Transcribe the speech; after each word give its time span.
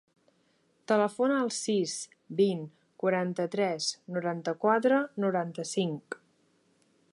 Telefona 0.91 1.35
al 1.41 1.51
sis, 1.57 1.93
vint, 2.39 2.63
quaranta-tres, 3.03 3.91
noranta-quatre, 4.17 5.05
noranta-cinc. 5.27 6.21